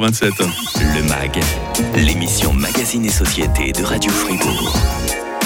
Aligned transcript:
27. 0.00 0.32
Le 0.94 1.02
MAG, 1.08 1.40
l'émission 1.96 2.52
Magazine 2.52 3.04
et 3.04 3.10
Société 3.10 3.72
de 3.72 3.82
Radio 3.82 4.10
Fribourg. 4.10 4.76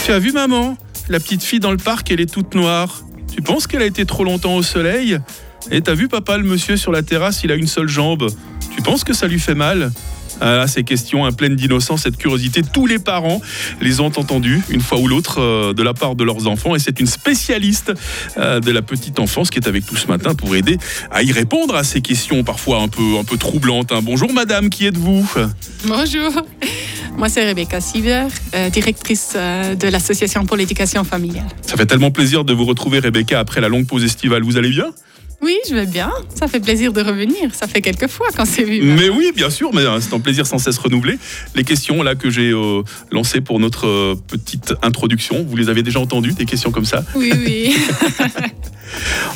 Tu 0.04 0.12
as 0.12 0.18
vu 0.18 0.32
maman 0.32 0.76
La 1.08 1.20
petite 1.20 1.42
fille 1.42 1.60
dans 1.60 1.70
le 1.70 1.76
parc, 1.76 2.10
elle 2.10 2.20
est 2.20 2.32
toute 2.32 2.54
noire. 2.54 3.02
Tu 3.32 3.42
penses 3.42 3.66
qu'elle 3.66 3.82
a 3.82 3.86
été 3.86 4.04
trop 4.06 4.24
longtemps 4.24 4.56
au 4.56 4.62
soleil? 4.62 5.18
Et 5.70 5.82
t'as 5.82 5.94
vu 5.94 6.08
papa, 6.08 6.36
le 6.36 6.44
monsieur 6.44 6.76
sur 6.76 6.90
la 6.90 7.02
terrasse, 7.02 7.44
il 7.44 7.52
a 7.52 7.54
une 7.54 7.66
seule 7.66 7.88
jambe. 7.88 8.28
Tu 8.74 8.82
penses 8.82 9.04
que 9.04 9.12
ça 9.12 9.26
lui 9.26 9.38
fait 9.38 9.54
mal? 9.54 9.92
Ah, 10.40 10.66
ces 10.66 10.84
questions 10.84 11.24
hein, 11.24 11.32
pleines 11.32 11.56
d'innocence 11.56 12.06
et 12.06 12.10
de 12.10 12.16
curiosité, 12.16 12.62
tous 12.62 12.86
les 12.86 12.98
parents 12.98 13.40
les 13.80 14.00
ont 14.00 14.12
entendues 14.16 14.62
une 14.70 14.80
fois 14.80 14.98
ou 14.98 15.08
l'autre 15.08 15.40
euh, 15.40 15.72
de 15.72 15.82
la 15.82 15.94
part 15.94 16.14
de 16.14 16.24
leurs 16.24 16.46
enfants 16.46 16.74
et 16.74 16.78
c'est 16.78 17.00
une 17.00 17.06
spécialiste 17.06 17.92
euh, 18.36 18.60
de 18.60 18.70
la 18.70 18.82
petite 18.82 19.18
enfance 19.18 19.50
qui 19.50 19.58
est 19.58 19.68
avec 19.68 19.90
nous 19.90 19.96
ce 19.96 20.06
matin 20.06 20.34
pour 20.34 20.54
aider 20.54 20.78
à 21.10 21.22
y 21.22 21.32
répondre 21.32 21.74
à 21.74 21.84
ces 21.84 22.00
questions 22.00 22.42
parfois 22.44 22.80
un 22.82 22.88
peu, 22.88 23.18
un 23.18 23.24
peu 23.24 23.36
troublantes. 23.36 23.92
hein. 23.92 24.00
Bonjour 24.02 24.32
madame, 24.32 24.70
qui 24.70 24.86
êtes-vous? 24.86 25.28
Bonjour, 25.86 26.32
moi 27.16 27.28
c'est 27.28 27.46
Rebecca 27.46 27.80
Siever, 27.80 28.26
euh, 28.54 28.70
directrice 28.70 29.32
euh, 29.36 29.74
de 29.74 29.88
l'Association 29.88 30.44
pour 30.46 30.56
l'éducation 30.56 31.04
familiale. 31.04 31.48
Ça 31.62 31.76
fait 31.76 31.86
tellement 31.86 32.10
plaisir 32.10 32.44
de 32.44 32.52
vous 32.52 32.64
retrouver 32.64 32.98
Rebecca 32.98 33.38
après 33.38 33.60
la 33.60 33.68
longue 33.68 33.86
pause 33.86 34.04
estivale. 34.04 34.42
Vous 34.42 34.56
allez 34.56 34.70
bien? 34.70 34.86
Oui, 35.42 35.56
je 35.68 35.74
vais 35.74 35.86
bien, 35.86 36.10
ça 36.34 36.48
fait 36.48 36.60
plaisir 36.60 36.92
de 36.92 37.00
revenir, 37.00 37.54
ça 37.54 37.66
fait 37.66 37.80
quelques 37.80 38.08
fois 38.08 38.28
quand 38.36 38.44
c'est 38.44 38.62
vu. 38.62 38.82
Mais 38.82 39.08
oui, 39.08 39.32
bien 39.34 39.48
sûr, 39.48 39.70
mais 39.72 39.80
euh, 39.80 39.98
c'est 40.00 40.14
un 40.14 40.20
plaisir 40.20 40.46
sans 40.46 40.58
cesse 40.58 40.76
renouvelé. 40.76 41.18
Les 41.54 41.64
questions 41.64 42.02
là 42.02 42.14
que 42.14 42.28
j'ai 42.28 42.50
euh, 42.50 42.82
lancées 43.10 43.40
pour 43.40 43.58
notre 43.58 43.86
euh, 43.86 44.14
petite 44.28 44.74
introduction, 44.82 45.42
vous 45.48 45.56
les 45.56 45.70
avez 45.70 45.82
déjà 45.82 45.98
entendues, 45.98 46.32
des 46.32 46.44
questions 46.44 46.70
comme 46.70 46.84
ça? 46.84 47.04
Oui, 47.14 47.32
oui. 47.34 47.74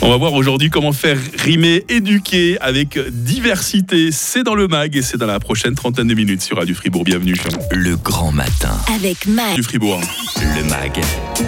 On 0.02 0.10
va 0.10 0.16
voir 0.16 0.32
aujourd'hui 0.34 0.70
comment 0.70 0.92
faire 0.92 1.18
rimer 1.38 1.84
éduquer 1.88 2.58
avec 2.60 2.98
diversité. 3.10 4.10
C'est 4.12 4.42
dans 4.42 4.54
le 4.54 4.68
mag 4.68 4.94
et 4.96 5.02
c'est 5.02 5.16
dans 5.16 5.26
la 5.26 5.40
prochaine 5.40 5.74
trentaine 5.74 6.06
de 6.08 6.14
minutes 6.14 6.42
sur 6.42 6.56
Radio 6.58 6.74
Fribourg. 6.74 7.04
Bienvenue. 7.04 7.36
Le 7.70 7.96
grand 7.96 8.32
matin. 8.32 8.76
Avec 8.94 9.26
Mag. 9.26 9.54
Du 9.54 9.62
Fribourg. 9.62 10.00
Le 10.40 10.64
MAG, 10.68 11.00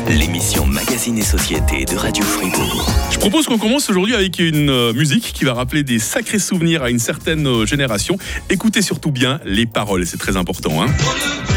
l'émission 0.08 0.66
Magazine 0.66 1.18
et 1.18 1.22
Société 1.22 1.84
de 1.84 1.96
Radio 1.96 2.24
Fribourg. 2.24 2.88
Je 3.10 3.18
propose 3.18 3.46
qu'on 3.46 3.58
commence 3.58 3.90
aujourd'hui 3.90 4.14
avec 4.14 4.38
une 4.38 4.70
euh, 4.70 4.92
musique 4.92 5.32
qui 5.32 5.44
va 5.44 5.54
rappeler 5.54 5.82
des 5.82 5.98
sacrés 5.98 6.38
souvenirs 6.38 6.82
à 6.82 6.90
une 6.90 6.98
certaine 6.98 7.46
euh, 7.46 7.66
génération. 7.66 8.16
Écoutez 8.48 8.82
surtout 8.82 9.10
bien 9.10 9.40
les 9.44 9.66
paroles, 9.66 10.06
c'est 10.06 10.18
très 10.18 10.36
important. 10.36 10.82
hein. 10.82 11.55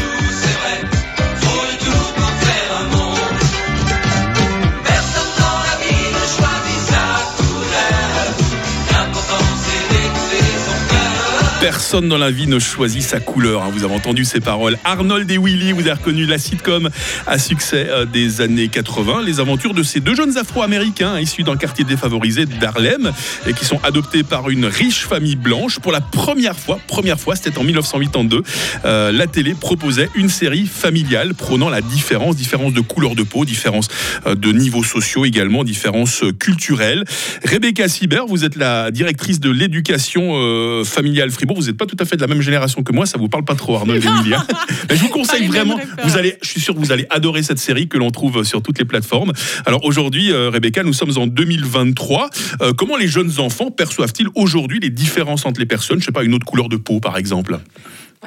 Personne 11.60 12.08
dans 12.08 12.16
la 12.16 12.30
vie 12.30 12.46
ne 12.46 12.58
choisit 12.58 13.02
sa 13.02 13.20
couleur. 13.20 13.62
hein. 13.62 13.70
Vous 13.70 13.84
avez 13.84 13.94
entendu 13.94 14.24
ces 14.24 14.40
paroles. 14.40 14.78
Arnold 14.82 15.30
et 15.30 15.36
Willy, 15.36 15.72
vous 15.72 15.82
avez 15.82 15.92
reconnu 15.92 16.24
la 16.24 16.38
sitcom 16.38 16.88
à 17.26 17.38
succès 17.38 17.86
euh, 17.90 18.06
des 18.06 18.40
années 18.40 18.68
80. 18.68 19.22
Les 19.26 19.40
aventures 19.40 19.74
de 19.74 19.82
ces 19.82 20.00
deux 20.00 20.14
jeunes 20.14 20.38
Afro-Américains 20.38 21.20
issus 21.20 21.42
d'un 21.42 21.56
quartier 21.56 21.84
défavorisé 21.84 22.46
d'Harlem 22.46 23.12
et 23.46 23.52
qui 23.52 23.66
sont 23.66 23.78
adoptés 23.82 24.22
par 24.22 24.48
une 24.48 24.64
riche 24.64 25.04
famille 25.04 25.36
blanche. 25.36 25.80
Pour 25.80 25.92
la 25.92 26.00
première 26.00 26.56
fois, 26.56 26.78
première 26.86 27.20
fois, 27.20 27.36
c'était 27.36 27.58
en 27.58 27.62
1982, 27.62 28.42
euh, 28.86 29.12
la 29.12 29.26
télé 29.26 29.52
proposait 29.52 30.08
une 30.14 30.30
série 30.30 30.66
familiale 30.66 31.34
prônant 31.34 31.68
la 31.68 31.82
différence, 31.82 32.36
différence 32.36 32.72
de 32.72 32.80
couleur 32.80 33.14
de 33.14 33.22
peau, 33.22 33.44
différence 33.44 33.88
euh, 34.26 34.34
de 34.34 34.50
niveaux 34.50 34.84
sociaux 34.84 35.26
également, 35.26 35.62
différence 35.62 36.24
culturelle. 36.38 37.04
Rebecca 37.44 37.86
Sieber, 37.86 38.24
vous 38.26 38.46
êtes 38.46 38.56
la 38.56 38.90
directrice 38.90 39.40
de 39.40 39.50
l'éducation 39.50 40.84
familiale 40.84 41.30
Fribourg. 41.30 41.49
Vous 41.54 41.66
n'êtes 41.66 41.76
pas 41.76 41.86
tout 41.86 41.96
à 41.98 42.04
fait 42.04 42.16
de 42.16 42.20
la 42.20 42.26
même 42.26 42.40
génération 42.40 42.82
que 42.82 42.92
moi, 42.92 43.06
ça 43.06 43.18
vous 43.18 43.28
parle 43.28 43.44
pas 43.44 43.54
trop, 43.54 43.76
Arnold 43.76 44.04
et 44.04 44.08
hein. 44.34 44.46
Mais 44.90 44.96
je 44.96 45.02
vous 45.02 45.08
conseille 45.08 45.46
vraiment, 45.46 45.78
vous 46.04 46.16
allez, 46.16 46.36
je 46.42 46.48
suis 46.48 46.60
sûr 46.60 46.74
que 46.74 46.78
vous 46.78 46.92
allez 46.92 47.06
adorer 47.10 47.42
cette 47.42 47.58
série 47.58 47.88
que 47.88 47.98
l'on 47.98 48.10
trouve 48.10 48.44
sur 48.44 48.62
toutes 48.62 48.78
les 48.78 48.84
plateformes. 48.84 49.32
Alors 49.66 49.84
aujourd'hui, 49.84 50.32
euh, 50.32 50.50
Rebecca, 50.50 50.82
nous 50.82 50.92
sommes 50.92 51.16
en 51.16 51.26
2023. 51.26 52.30
Euh, 52.62 52.72
comment 52.72 52.96
les 52.96 53.08
jeunes 53.08 53.38
enfants 53.38 53.70
perçoivent-ils 53.70 54.28
aujourd'hui 54.34 54.80
les 54.80 54.90
différences 54.90 55.46
entre 55.46 55.60
les 55.60 55.66
personnes? 55.66 56.00
Je 56.00 56.06
sais 56.06 56.12
pas, 56.12 56.24
une 56.24 56.34
autre 56.34 56.46
couleur 56.46 56.68
de 56.68 56.76
peau, 56.76 57.00
par 57.00 57.16
exemple. 57.16 57.58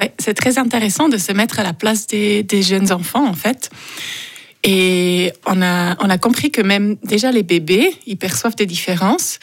Ouais, 0.00 0.12
c'est 0.18 0.34
très 0.34 0.58
intéressant 0.58 1.08
de 1.08 1.18
se 1.18 1.32
mettre 1.32 1.60
à 1.60 1.62
la 1.62 1.72
place 1.72 2.06
des, 2.06 2.42
des 2.42 2.62
jeunes 2.62 2.90
enfants, 2.92 3.26
en 3.26 3.34
fait. 3.34 3.70
Et 4.64 5.30
on 5.46 5.60
a, 5.60 5.94
on 6.02 6.08
a 6.08 6.16
compris 6.16 6.50
que 6.50 6.62
même 6.62 6.96
déjà 7.04 7.30
les 7.30 7.42
bébés, 7.42 7.94
ils 8.06 8.16
perçoivent 8.16 8.56
des 8.56 8.66
différences. 8.66 9.38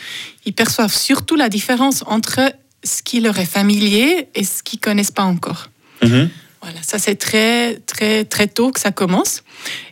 Ils 0.46 0.54
perçoivent 0.54 0.94
surtout 0.94 1.36
la 1.36 1.48
différence 1.48 2.04
entre 2.08 2.40
ce 2.84 3.02
qui 3.04 3.20
leur 3.22 3.38
est 3.40 3.46
familier 3.46 4.28
et 4.36 4.44
ce 4.44 4.64
qu'ils 4.64 4.80
connaissent 4.80 5.12
pas 5.12 5.24
encore. 5.24 5.70
Mhm. 6.04 6.30
Voilà, 6.62 6.80
ça 6.82 7.00
c'est 7.00 7.16
très, 7.16 7.76
très, 7.88 8.24
très 8.26 8.48
tôt 8.48 8.72
que 8.72 8.80
ça 8.80 8.92
commence. 8.92 9.44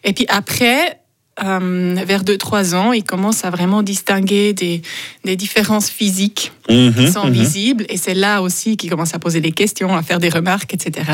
Et 0.03 0.13
puis 0.13 0.25
après, 0.29 0.99
euh, 1.43 1.95
vers 2.05 2.23
2-3 2.23 2.75
ans, 2.75 2.93
ils 2.93 3.03
commencent 3.03 3.45
à 3.45 3.49
vraiment 3.49 3.81
distinguer 3.81 4.53
des, 4.53 4.81
des 5.23 5.35
différences 5.35 5.89
physiques 5.89 6.51
qui 6.67 6.89
Mhm, 6.89 7.11
sont 7.11 7.25
mhm. 7.25 7.31
visibles. 7.33 7.85
Et 7.89 7.97
c'est 7.97 8.13
là 8.13 8.41
aussi 8.41 8.77
qu'ils 8.77 8.89
commencent 8.89 9.15
à 9.15 9.19
poser 9.19 9.41
des 9.41 9.51
questions, 9.51 9.95
à 9.95 10.03
faire 10.03 10.19
des 10.19 10.29
remarques, 10.29 10.73
etc. 10.73 11.09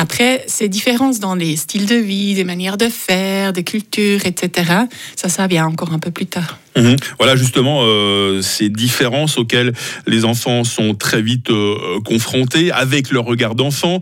Après, 0.00 0.44
ces 0.46 0.68
différences 0.68 1.18
dans 1.18 1.34
les 1.34 1.56
styles 1.56 1.84
de 1.84 1.96
vie, 1.96 2.34
des 2.34 2.44
manières 2.44 2.76
de 2.76 2.88
faire, 2.88 3.52
des 3.52 3.64
cultures, 3.64 4.24
etc., 4.26 4.72
ça, 5.16 5.28
ça 5.28 5.48
vient 5.48 5.66
encore 5.66 5.92
un 5.92 5.98
peu 5.98 6.12
plus 6.12 6.26
tard. 6.26 6.60
Mhm. 6.76 6.94
Voilà 7.18 7.34
justement 7.34 7.80
euh, 7.82 8.40
ces 8.40 8.68
différences 8.68 9.38
auxquelles 9.38 9.72
les 10.06 10.24
enfants 10.24 10.62
sont 10.62 10.94
très 10.94 11.20
vite 11.20 11.50
euh, 11.50 11.98
confrontés 12.04 12.70
avec 12.70 13.10
leur 13.10 13.24
regard 13.24 13.56
d'enfant. 13.56 14.00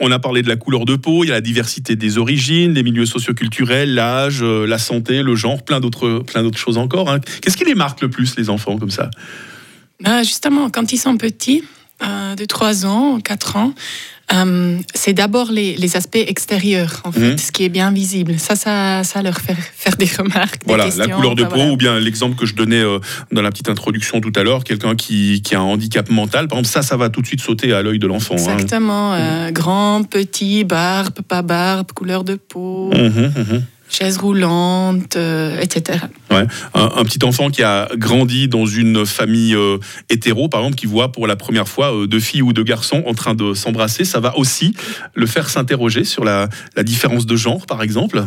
On 0.00 0.10
a 0.10 0.18
parlé 0.18 0.40
de 0.40 0.48
la 0.48 0.56
couleur 0.56 0.86
de 0.86 0.96
peau, 0.96 1.24
il 1.24 1.26
y 1.28 1.30
a 1.30 1.34
la 1.34 1.40
diversité 1.42 1.94
des 1.94 2.16
origines, 2.16 2.72
les 2.72 2.82
milieux 2.82 3.04
socioculturels, 3.04 3.94
l'âge, 3.94 4.38
euh, 4.42 4.64
la 4.66 4.78
santé, 4.78 5.22
le 5.22 5.36
genre, 5.36 5.62
plein 5.62 5.80
d'autres, 5.80 6.20
plein 6.20 6.42
d'autres 6.42 6.58
choses 6.58 6.78
encore. 6.78 7.10
hein. 7.10 7.20
Qu'est-ce 7.42 7.58
qui 7.58 7.66
les 7.66 7.74
marque 7.74 8.00
le 8.00 8.08
plus, 8.08 8.34
les 8.38 8.48
enfants, 8.48 8.78
comme 8.78 8.90
ça? 8.90 9.10
Ben, 10.00 10.22
justement, 10.22 10.70
quand 10.70 10.90
ils 10.94 10.98
sont 10.98 11.18
petits, 11.18 11.64
de 12.36 12.44
3 12.44 12.84
ans, 12.84 13.20
4 13.20 13.56
ans, 13.56 13.72
euh, 14.32 14.78
c'est 14.94 15.12
d'abord 15.12 15.50
les, 15.52 15.76
les 15.76 15.96
aspects 15.96 16.16
extérieurs, 16.16 17.02
en 17.04 17.12
fait, 17.12 17.32
Mhm. 17.32 17.38
ce 17.38 17.52
qui 17.52 17.64
est 17.64 17.68
bien 17.68 17.90
visible. 17.92 18.38
Ça, 18.38 18.56
ça, 18.56 19.04
ça 19.04 19.22
leur 19.22 19.38
fait 19.40 19.54
faire 19.76 19.96
des 19.96 20.06
remarques, 20.18 20.60
des 20.60 20.66
Voilà, 20.66 20.86
la 20.96 21.08
couleur 21.08 21.34
de 21.34 21.44
peau, 21.44 21.50
voilà. 21.56 21.72
ou 21.72 21.76
bien 21.76 22.00
l'exemple 22.00 22.36
que 22.36 22.46
je 22.46 22.54
donnais 22.54 22.80
euh, 22.82 22.98
dans 23.32 23.42
la 23.42 23.50
petite 23.50 23.68
introduction 23.68 24.20
tout 24.20 24.32
à 24.36 24.42
l'heure, 24.42 24.64
quelqu'un 24.64 24.94
qui, 24.96 25.42
qui 25.42 25.54
a 25.54 25.60
un 25.60 25.62
handicap 25.64 26.08
mental, 26.10 26.48
par 26.48 26.58
exemple, 26.58 26.72
ça, 26.72 26.82
ça 26.82 26.96
va 26.96 27.10
tout 27.10 27.20
de 27.22 27.26
suite 27.26 27.40
sauter 27.40 27.72
à 27.72 27.82
l'œil 27.82 27.98
de 27.98 28.06
l'enfant. 28.06 28.34
hein. 28.38 28.54
Exactement. 28.54 29.14
euh, 29.14 29.50
grand, 29.50 30.04
petit, 30.04 30.64
barbe, 30.64 31.20
pas 31.28 31.42
barbe, 31.42 31.92
couleur 31.92 32.24
de 32.24 32.34
peau, 32.36 32.90
Mhm, 32.94 33.32
mhm. 33.36 33.62
Chaise 33.88 34.18
roulante, 34.18 35.16
euh, 35.16 35.60
etc. 35.60 36.00
Ouais. 36.30 36.46
Un, 36.74 36.90
un 36.96 37.04
petit 37.04 37.24
enfant 37.24 37.50
qui 37.50 37.62
a 37.62 37.88
grandi 37.96 38.48
dans 38.48 38.66
une 38.66 39.06
famille 39.06 39.54
euh, 39.54 39.78
hétéro, 40.10 40.48
par 40.48 40.60
exemple, 40.60 40.76
qui 40.76 40.86
voit 40.86 41.12
pour 41.12 41.26
la 41.26 41.36
première 41.36 41.68
fois 41.68 41.94
euh, 41.94 42.06
deux 42.06 42.20
filles 42.20 42.42
ou 42.42 42.52
deux 42.52 42.64
garçons 42.64 43.02
en 43.06 43.14
train 43.14 43.34
de 43.34 43.54
s'embrasser, 43.54 44.04
ça 44.04 44.20
va 44.20 44.36
aussi 44.36 44.74
le 45.14 45.26
faire 45.26 45.48
s'interroger 45.48 46.04
sur 46.04 46.24
la, 46.24 46.48
la 46.76 46.82
différence 46.82 47.26
de 47.26 47.36
genre, 47.36 47.66
par 47.66 47.82
exemple? 47.82 48.24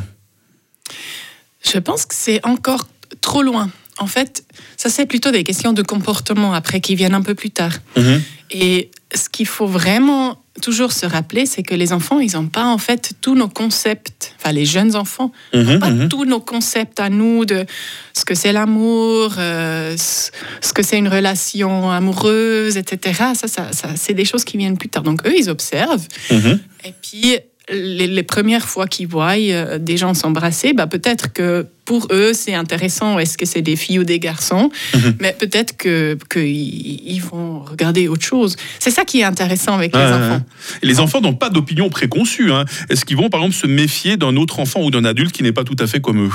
Je 1.64 1.80
pense 1.80 2.06
que 2.06 2.16
c'est 2.16 2.46
encore 2.46 2.88
trop 3.22 3.42
loin. 3.42 3.70
En 4.00 4.08
fait, 4.08 4.46
ça 4.78 4.90
c'est 4.90 5.06
plutôt 5.06 5.32
des 5.32 5.44
questions 5.44 5.74
de 5.74 5.82
comportement 5.82 6.54
après 6.54 6.82
qui 6.82 6.96
viennent 6.96 7.16
un 7.16 7.22
peu 7.22 7.36
plus 7.36 7.50
tard. 7.50 7.74
Mhm. 7.98 8.22
Et 8.52 8.92
ce 9.14 9.30
qu'il 9.30 9.48
faut 9.48 9.68
vraiment 9.68 10.42
toujours 10.62 10.92
se 10.92 11.06
rappeler, 11.06 11.46
c'est 11.46 11.64
que 11.64 11.76
les 11.76 11.94
enfants, 11.94 12.20
ils 12.20 12.34
n'ont 12.34 12.48
pas 12.48 12.66
en 12.66 12.78
fait 12.78 13.14
tous 13.22 13.36
nos 13.36 13.48
concepts, 13.48 14.34
enfin 14.40 14.52
les 14.52 14.66
jeunes 14.66 14.96
enfants, 14.96 15.32
Mhm, 15.54 15.80
pas 15.80 15.90
mhm. 15.92 16.10
tous 16.10 16.26
nos 16.26 16.40
concepts 16.40 17.00
à 17.00 17.10
nous 17.10 17.46
de 17.46 17.66
ce 18.14 18.26
que 18.26 18.34
c'est 18.34 18.52
l'amour, 18.52 19.36
euh, 19.38 19.96
ce 19.98 20.74
que 20.74 20.82
c'est 20.84 20.98
une 20.98 21.08
relation 21.08 21.92
amoureuse, 21.92 22.78
etc. 22.78 23.34
Ça, 23.36 23.48
ça, 23.48 23.72
ça, 23.72 23.90
c'est 23.96 24.14
des 24.14 24.26
choses 24.26 24.44
qui 24.44 24.58
viennent 24.58 24.78
plus 24.78 24.90
tard. 24.90 25.04
Donc 25.04 25.26
eux, 25.28 25.34
ils 25.38 25.50
observent. 25.50 26.08
Mhm. 26.32 26.60
Et 26.86 26.94
puis, 27.02 27.38
les, 27.72 28.08
les 28.08 28.24
premières 28.24 28.68
fois 28.68 28.88
qu'ils 28.88 29.08
voient 29.08 29.36
euh, 29.38 29.78
des 29.78 29.98
gens 29.98 30.14
s'embrasser, 30.14 30.74
bah, 30.74 30.88
peut-être 30.88 31.34
que 31.34 31.66
pour 31.86 32.08
eux, 32.12 32.32
c'est 32.34 32.54
intéressant, 32.54 33.18
est-ce 33.20 33.38
que 33.38 33.46
c'est 33.46 33.62
des 33.62 33.76
filles 33.76 34.00
ou 34.00 34.04
des 34.04 34.20
garçons, 34.20 34.70
Mhm. 34.94 35.16
mais 35.20 35.34
peut-être 35.38 35.76
que 35.78 36.18
qu'ils 36.32 37.10
ils 37.10 37.20
vont 37.22 37.60
regarder 37.64 38.08
autre 38.08 38.26
chose. 38.26 38.56
C'est 38.80 38.92
ça 38.92 39.06
qui 39.06 39.20
est 39.20 39.24
intéressant 39.24 39.74
avec 39.76 39.96
les 39.96 40.02
enfants. 40.02 40.42
Et 40.82 40.86
les 40.86 41.00
enfants 41.00 41.22
n'ont 41.22 41.34
pas 41.36 41.50
d'opinion 41.50 41.90
préconçue. 41.90 42.52
hein. 42.52 42.66
Est-ce 42.90 43.06
qu'ils 43.06 43.18
vont, 43.18 43.30
par 43.30 43.42
exemple, 43.42 43.56
se 43.56 43.68
méfier 43.68 44.18
d'un 44.18 44.36
autre 44.38 44.60
enfant 44.60 44.82
ou 44.84 44.92
d'un 44.92 45.06
adulte 45.06 45.32
qui 45.32 45.44
n'est 45.44 45.54
pas 45.54 45.64
tout 45.64 45.78
à 45.80 45.88
fait 45.88 46.00
comme 46.02 46.26
eux? 46.26 46.32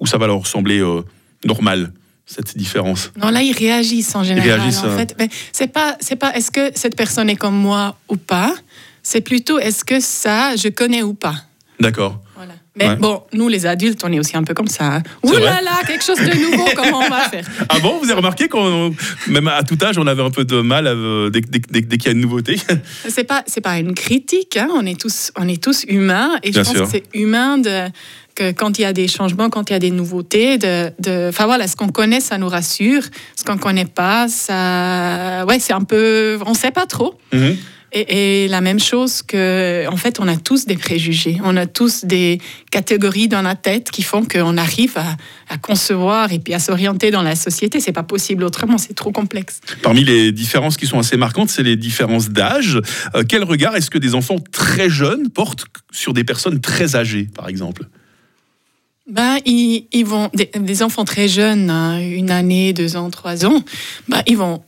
Ou 0.00 0.06
ça 0.06 0.18
va 0.18 0.26
leur 0.26 0.46
sembler 0.46 0.80
euh, 0.80 1.02
normal, 1.44 1.92
cette 2.26 2.56
différence? 2.56 3.10
Non, 3.20 3.28
là, 3.30 3.42
ils 3.42 3.52
réagissent 3.56 4.14
en 4.14 4.22
général. 4.24 4.58
réagissent, 4.60 4.78
en 4.84 4.88
hein. 4.88 4.96
fait. 4.96 5.14
C'est 5.52 5.72
pas, 5.72 5.96
c'est 6.00 6.16
pas 6.16 6.34
est-ce 6.34 6.50
que 6.50 6.70
cette 6.74 6.96
personne 6.96 7.28
est 7.30 7.36
comme 7.36 7.56
moi 7.56 7.96
ou 8.08 8.16
pas? 8.16 8.54
C'est 9.04 9.20
plutôt 9.20 9.58
est-ce 9.60 9.84
que 9.84 10.00
ça, 10.00 10.56
je 10.56 10.68
connais 10.68 11.02
ou 11.02 11.14
pas? 11.14 11.36
D'accord. 11.78 12.20
Voilà. 12.36 12.52
Mais 12.76 12.88
Ouais. 12.88 12.96
bon, 12.96 13.22
nous 13.32 13.48
les 13.48 13.66
adultes, 13.66 14.00
on 14.04 14.10
est 14.12 14.18
aussi 14.18 14.36
un 14.36 14.42
peu 14.42 14.54
comme 14.54 14.66
ça. 14.66 14.94
hein. 14.96 15.02
Ouh 15.22 15.32
là 15.32 15.60
là, 15.62 15.80
quelque 15.86 16.02
chose 16.02 16.18
de 16.18 16.36
nouveau, 16.50 16.64
comment 16.76 16.98
on 17.00 17.08
va 17.08 17.28
faire? 17.28 17.44
Ah 17.68 17.78
bon, 17.80 17.98
vous 17.98 18.04
avez 18.06 18.14
remarqué 18.14 18.48
qu'on, 18.48 18.92
même 19.28 19.46
à 19.46 19.62
tout 19.62 19.76
âge, 19.82 19.96
on 19.98 20.06
avait 20.08 20.22
un 20.22 20.30
peu 20.30 20.44
de 20.44 20.60
mal 20.60 20.86
euh, 20.88 21.30
dès, 21.30 21.40
dès- 21.42 21.60
dès- 21.60 21.80
dès 21.82 21.96
qu'il 21.98 22.06
y 22.06 22.08
a 22.08 22.12
une 22.12 22.20
nouveauté? 22.22 22.56
C'est 23.08 23.22
pas, 23.24 23.42
c'est 23.46 23.60
pas 23.60 23.78
une 23.78 23.94
critique. 23.94 24.56
hein. 24.56 24.68
On 24.74 24.84
est 24.86 24.98
tous, 25.00 25.30
on 25.36 25.46
est 25.46 25.62
tous 25.62 25.84
humains, 25.86 26.36
et 26.42 26.50
Bien 26.50 26.62
je 26.62 26.68
pense 26.68 26.76
sûr. 26.76 26.84
que 26.86 26.90
c'est 26.90 27.04
humain 27.14 27.58
de 27.58 27.88
que 28.34 28.50
quand 28.50 28.80
il 28.80 28.82
y 28.82 28.84
a 28.86 28.92
des 28.92 29.06
changements, 29.06 29.48
quand 29.50 29.70
il 29.70 29.74
y 29.74 29.76
a 29.76 29.78
des 29.78 29.92
nouveautés, 29.92 30.58
de, 30.58 30.90
de, 30.98 31.28
enfin 31.28 31.46
voilà, 31.46 31.68
ce 31.68 31.76
qu'on 31.76 31.90
connaît, 31.90 32.18
ça 32.20 32.36
nous 32.38 32.48
rassure. 32.48 33.02
Ce 33.36 33.44
qu'on 33.44 33.58
connaît 33.58 33.84
pas, 33.84 34.26
ça, 34.28 35.44
ouais, 35.46 35.60
c'est 35.60 35.72
un 35.72 35.82
peu, 35.84 36.38
on 36.44 36.54
sait 36.54 36.72
pas 36.72 36.86
trop. 36.86 37.14
Mhm. 37.32 37.56
Et, 37.96 38.44
et 38.44 38.48
la 38.48 38.60
même 38.60 38.80
chose 38.80 39.22
que, 39.22 39.86
en 39.88 39.96
fait, 39.96 40.18
on 40.18 40.26
a 40.26 40.36
tous 40.36 40.66
des 40.66 40.76
préjugés, 40.76 41.38
on 41.44 41.56
a 41.56 41.66
tous 41.66 42.04
des 42.04 42.40
catégories 42.72 43.28
dans 43.28 43.42
la 43.42 43.54
tête 43.54 43.92
qui 43.92 44.02
font 44.02 44.24
qu'on 44.24 44.56
arrive 44.56 44.98
à, 44.98 45.16
à 45.48 45.58
concevoir 45.58 46.32
et 46.32 46.40
puis 46.40 46.54
à 46.54 46.58
s'orienter 46.58 47.12
dans 47.12 47.22
la 47.22 47.36
société. 47.36 47.78
C'est 47.78 47.92
pas 47.92 48.02
possible 48.02 48.42
autrement, 48.42 48.78
c'est 48.78 48.94
trop 48.94 49.12
complexe. 49.12 49.60
Parmi 49.80 50.02
les 50.02 50.32
différences 50.32 50.76
qui 50.76 50.86
sont 50.88 50.98
assez 50.98 51.16
marquantes, 51.16 51.50
c'est 51.50 51.62
les 51.62 51.76
différences 51.76 52.30
d'âge. 52.30 52.80
Euh, 53.14 53.22
quel 53.28 53.44
regard 53.44 53.76
est-ce 53.76 53.90
que 53.90 53.98
des 53.98 54.16
enfants 54.16 54.38
très 54.50 54.90
jeunes 54.90 55.30
portent 55.30 55.66
sur 55.92 56.12
des 56.14 56.24
personnes 56.24 56.60
très 56.60 56.96
âgées, 56.96 57.28
par 57.32 57.48
exemple? 57.48 57.84
Ben, 59.08 59.36
ils, 59.44 59.86
ils 59.92 60.04
vont, 60.04 60.30
des, 60.34 60.50
des 60.58 60.82
enfants 60.82 61.04
très 61.04 61.28
jeunes, 61.28 61.70
hein, 61.70 62.00
une 62.00 62.30
année, 62.30 62.72
deux 62.72 62.96
ans, 62.96 63.10
trois 63.10 63.44
ans, 63.44 63.62
ben, 64.08 64.22
ils 64.26 64.36
vont, 64.36 64.62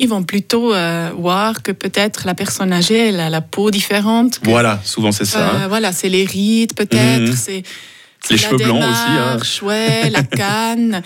ils 0.00 0.08
vont 0.08 0.22
plutôt 0.24 0.74
euh, 0.74 1.10
voir 1.16 1.62
que 1.62 1.72
peut-être 1.72 2.22
la 2.26 2.34
personne 2.34 2.72
âgée, 2.72 3.08
elle 3.08 3.20
a 3.20 3.30
la 3.30 3.40
peau 3.40 3.70
différente. 3.70 4.40
Voilà, 4.42 4.80
souvent 4.84 5.12
c'est 5.12 5.24
ça. 5.26 5.46
hein. 5.46 5.60
Euh, 5.64 5.68
voilà, 5.68 5.92
c'est 5.92 6.08
les 6.08 6.24
rides 6.24 6.74
peut-être, 6.74 7.28
Mhm. 7.30 7.36
c'est 7.36 7.62
Les 8.30 8.36
cheveux 8.38 8.56
blancs 8.56 8.82
aussi, 8.82 9.02
hein. 9.08 9.38
ouais, 9.66 10.10
la 10.10 10.22
canne. 10.40 11.02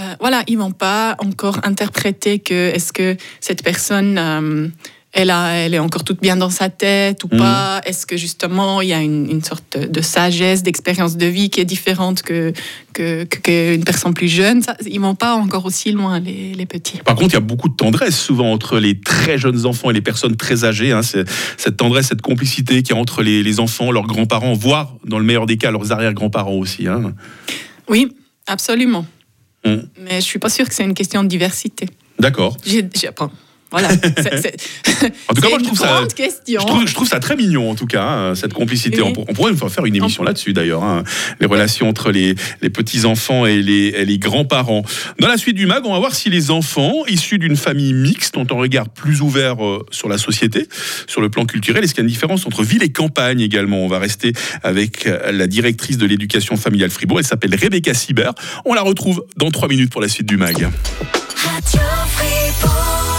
Euh, 0.00 0.14
voilà, 0.20 0.42
ils 0.46 0.58
vont 0.58 0.72
pas 0.72 1.16
encore 1.18 1.58
interpréter 1.64 2.38
que 2.38 2.70
est-ce 2.74 2.92
que 2.92 3.16
cette 3.40 3.62
personne 3.62 4.72
elle, 5.12 5.30
a, 5.30 5.50
elle 5.52 5.74
est 5.74 5.78
encore 5.78 6.04
toute 6.04 6.20
bien 6.22 6.36
dans 6.36 6.48
sa 6.50 6.70
tête 6.70 7.22
ou 7.24 7.28
Mhm. 7.30 7.38
pas? 7.38 7.80
Est-ce 7.84 8.06
que 8.06 8.16
justement 8.16 8.80
il 8.80 8.88
y 8.88 8.92
a 8.94 9.00
une, 9.00 9.28
une 9.30 9.42
sorte 9.44 9.76
de 9.78 10.00
sagesse, 10.00 10.62
d'expérience 10.62 11.16
de 11.16 11.26
vie 11.26 11.50
qui 11.50 11.60
est 11.60 11.64
différente 11.66 12.22
que 12.22 12.52
que- 12.94 13.24
que- 13.24 13.38
qu'une 13.74 13.84
personne 13.84 14.14
plus 14.14 14.28
jeune? 14.28 14.62
Ça, 14.62 14.76
Ils 14.86 15.00
vont 15.00 15.14
pas 15.14 15.34
encore 15.34 15.64
aussi 15.66 15.92
loin 15.92 16.18
les, 16.20 16.54
les 16.54 16.66
petits. 16.66 16.98
Par 16.98 17.14
contre, 17.14 17.30
il 17.30 17.34
y 17.34 17.36
a 17.36 17.40
beaucoup 17.40 17.68
de 17.68 17.74
tendresse 17.76 18.18
souvent 18.18 18.50
entre 18.52 18.78
les 18.78 18.98
très 19.00 19.36
jeunes 19.38 19.66
enfants 19.66 19.90
et 19.90 19.94
les 19.94 20.00
personnes 20.02 20.36
très 20.36 20.64
âgées. 20.64 20.92
hein. 20.92 21.02
Cette 21.02 21.76
tendresse, 21.76 22.06
cette 22.08 22.22
complicité 22.22 22.82
qui 22.82 22.92
est 22.92 22.96
entre 22.96 23.22
les, 23.22 23.42
les 23.42 23.60
enfants, 23.60 23.90
leurs 23.92 24.06
grands-parents, 24.06 24.54
voire 24.54 24.94
dans 25.04 25.18
le 25.18 25.24
meilleur 25.24 25.46
des 25.46 25.56
cas, 25.58 25.70
leurs 25.70 25.92
arrière-grands-parents 25.92 26.52
aussi. 26.54 26.86
hein. 26.88 27.12
Oui, 27.88 28.08
absolument. 28.46 29.04
Mhm. 29.64 29.88
Mais 30.00 30.16
je 30.16 30.24
suis 30.26 30.38
pas 30.38 30.48
sûre 30.48 30.66
que 30.68 30.74
c'est 30.74 30.84
une 30.84 30.94
question 30.94 31.22
de 31.22 31.28
diversité. 31.28 31.86
D'accord. 32.18 32.56
J'ai, 32.64 32.82
voilà. 33.72 33.88
C'est, 34.16 34.40
c'est- 34.40 35.12
En 35.28 35.34
tout 35.34 35.40
cas, 35.42 35.48
moi, 35.48 35.58
je 35.58 35.64
trouve 35.64 35.78
ça. 35.78 35.86
grande 35.88 36.14
question. 36.14 36.60
Je 36.60 36.66
trouve, 36.66 36.86
je 36.86 36.94
trouve 36.94 37.08
ça 37.08 37.18
très 37.18 37.34
mignon, 37.36 37.70
en 37.70 37.74
tout 37.74 37.86
cas, 37.86 38.04
hein, 38.04 38.34
cette 38.36 38.52
complicité. 38.54 39.00
Oui. 39.02 39.08
On, 39.08 39.12
pour- 39.12 39.24
on 39.28 39.34
pourrait 39.34 39.52
faire 39.70 39.84
une 39.86 39.96
émission 39.96 40.22
là-dessus, 40.22 40.52
d'ailleurs. 40.52 40.84
hein, 40.84 41.02
les 41.40 41.46
relations 41.46 41.88
entre 41.88 42.10
les, 42.12 42.34
les 42.60 42.70
petits-enfants 42.70 43.46
et 43.46 43.60
les, 43.62 43.88
et 43.96 44.04
les 44.04 44.18
grands-parents. 44.18 44.82
Dans 45.18 45.28
la 45.28 45.36
suite 45.36 45.56
du 45.56 45.66
MAG, 45.66 45.82
on 45.86 45.92
va 45.92 45.98
voir 45.98 46.14
si 46.14 46.30
les 46.30 46.50
enfants 46.50 46.92
issus 47.08 47.38
d'une 47.38 47.56
famille 47.56 47.92
mixte 47.92 48.36
ont 48.36 48.46
un 48.50 48.54
regard 48.54 48.88
plus 48.88 49.20
ouvert 49.22 49.64
euh, 49.64 49.84
sur 49.90 50.08
la 50.08 50.18
société, 50.18 50.68
sur 51.06 51.20
le 51.20 51.28
plan 51.30 51.44
culturel. 51.46 51.82
Est-ce 51.84 51.94
qu'il 51.94 52.02
y 52.02 52.04
a 52.04 52.08
une 52.08 52.12
différence 52.12 52.46
entre 52.46 52.62
ville 52.62 52.82
et 52.82 52.92
campagne 52.92 53.40
également? 53.40 53.78
On 53.84 53.88
va 53.88 53.98
rester 53.98 54.32
avec 54.62 55.06
euh, 55.06 55.32
la 55.32 55.46
directrice 55.46 55.98
de 55.98 56.06
l'éducation 56.06 56.56
familiale 56.56 56.90
Fribourg. 56.90 57.18
Elle 57.18 57.26
s'appelle 57.26 57.54
Rebecca 57.54 57.94
Sibert. 57.94 58.34
On 58.64 58.74
la 58.74 58.82
retrouve 58.82 59.24
dans 59.36 59.50
trois 59.50 59.68
minutes 59.68 59.90
pour 59.90 60.00
la 60.00 60.08
suite 60.08 60.26
du 60.26 60.36
MAG. 60.36 60.68
Radio 61.44 61.80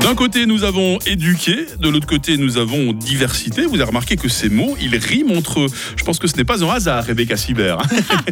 D'un 0.00 0.14
côté, 0.14 0.46
nous 0.46 0.64
avons 0.64 0.98
éduqué, 1.06 1.66
de 1.78 1.88
l'autre 1.88 2.06
côté, 2.06 2.36
nous 2.36 2.56
avons 2.58 2.92
diversité. 2.92 3.66
Vous 3.66 3.76
avez 3.76 3.84
remarqué 3.84 4.16
que 4.16 4.28
ces 4.28 4.48
mots, 4.48 4.76
ils 4.80 4.96
riment 4.96 5.32
entre 5.32 5.60
eux. 5.60 5.66
Je 5.96 6.04
pense 6.04 6.18
que 6.18 6.26
ce 6.26 6.36
n'est 6.36 6.44
pas 6.44 6.64
un 6.64 6.68
hasard, 6.68 7.04
Rebecca 7.04 7.36
Sibert. 7.36 7.78